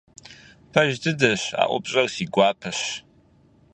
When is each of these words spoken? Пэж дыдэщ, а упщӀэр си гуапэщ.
Пэж 0.71 0.91
дыдэщ, 1.03 1.41
а 1.61 1.63
упщӀэр 1.75 2.07
си 2.15 2.25
гуапэщ. 2.33 2.79